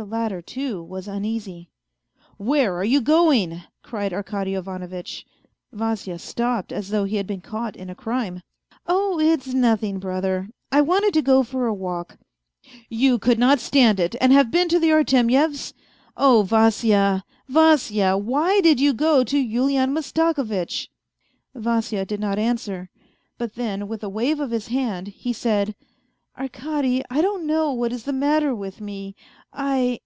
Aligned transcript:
The 0.00 0.04
latter, 0.04 0.40
too, 0.40 0.80
was 0.80 1.08
uneasy." 1.08 1.70
Where 2.36 2.76
are 2.76 2.84
you 2.84 3.00
going 3.00 3.50
1" 3.50 3.64
cried 3.82 4.12
Arkady 4.12 4.54
Ivanovitch. 4.54 5.26
Vasya 5.72 6.20
stopped 6.20 6.70
as 6.72 6.90
though 6.90 7.02
he 7.02 7.16
had 7.16 7.26
been 7.26 7.40
caught 7.40 7.74
in 7.74 7.90
a 7.90 7.96
crime." 7.96 8.42
Oh, 8.86 9.18
it's 9.18 9.48
nothing, 9.52 9.98
brother, 9.98 10.50
I 10.70 10.82
wanted 10.82 11.14
to 11.14 11.22
go 11.22 11.42
for 11.42 11.66
a 11.66 11.74
walk."" 11.74 12.16
You 12.88 13.18
could 13.18 13.40
not 13.40 13.58
stand 13.58 13.98
it, 13.98 14.14
and 14.20 14.32
have 14.32 14.52
been 14.52 14.68
to 14.68 14.78
the 14.78 14.90
Artemyevs? 14.92 15.72
Oh, 16.16 16.42
Vasya, 16.44 17.24
Vasya! 17.48 18.16
Why 18.16 18.60
did 18.60 18.78
you 18.78 18.92
go 18.92 19.24
to 19.24 19.36
Yulian 19.36 19.90
Mastakovitch?" 19.92 20.90
Vasya 21.56 22.06
did 22.06 22.20
not 22.20 22.38
answer, 22.38 22.88
but 23.36 23.56
then 23.56 23.88
with 23.88 24.04
a 24.04 24.08
wave 24.08 24.38
of 24.38 24.52
his 24.52 24.68
hand, 24.68 25.08
he 25.08 25.32
said:" 25.32 25.74
Arkady, 26.38 27.02
I 27.10 27.20
don't 27.20 27.48
know 27.48 27.72
what 27.72 27.92
is 27.92 28.04
Fthe 28.04 28.14
matter 28.14 28.54
with 28.54 28.80
me. 28.80 29.16
I. 29.52 29.98